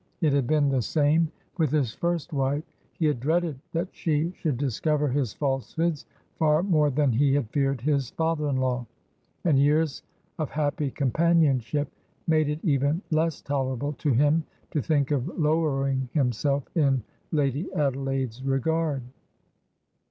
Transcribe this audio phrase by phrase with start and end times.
[0.19, 2.63] It had been the same with his first wife.
[2.97, 6.07] He had dreaded that she should discover his falsehoods
[6.39, 8.87] far more than he had feared his father in law.
[9.43, 10.01] And years
[10.39, 11.87] of happy companionship
[12.25, 18.41] made it even less tolerable to him to think of lowering himself in Lady Adelaide's
[18.43, 19.03] regard.